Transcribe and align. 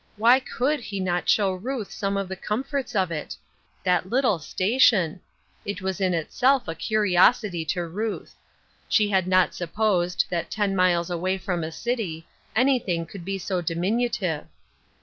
Why 0.17 0.39
could 0.39 0.79
he 0.79 0.99
not 0.99 1.29
show 1.29 1.51
Ruth 1.53 1.91
some 1.91 2.17
of 2.17 2.27
the 2.27 2.35
comforts 2.35 2.95
of 2.95 3.11
it? 3.11 3.35
That 3.83 4.09
little 4.09 4.39
station! 4.39 5.19
It 5.63 5.79
was 5.83 6.01
in 6.01 6.15
itself 6.15 6.67
a 6.67 6.73
curiosity 6.73 7.63
to 7.65 7.85
Ruth. 7.87 8.33
She 8.89 9.09
had 9.09 9.27
not 9.27 9.53
supposed, 9.53 10.25
that 10.31 10.49
ten 10.49 10.75
miles 10.75 11.11
away 11.11 11.37
from 11.37 11.63
a 11.63 11.71
city, 11.71 12.25
anything 12.55 13.05
could 13.05 13.23
be 13.23 13.37
so 13.37 13.61
diminutive. 13.61 14.47